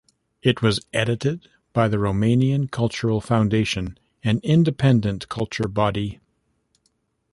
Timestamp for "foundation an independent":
3.21-5.29